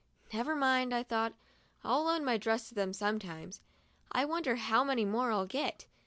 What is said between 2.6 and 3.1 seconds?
to them